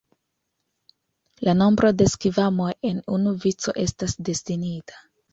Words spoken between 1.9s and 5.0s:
de skvamoj en unu vico estas destinita.